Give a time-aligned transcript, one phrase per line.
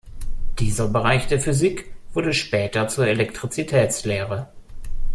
[0.57, 4.47] Dieser Bereich der Physik wurde später zur Elektrizitätslehre.